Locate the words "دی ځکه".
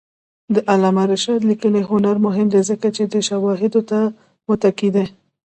2.53-2.87